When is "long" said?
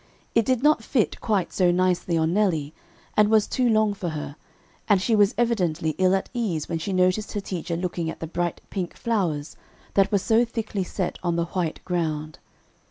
3.69-3.93